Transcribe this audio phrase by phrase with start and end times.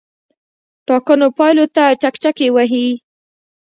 [0.87, 2.87] ټاکنو پایلو ته چکچکې وهي.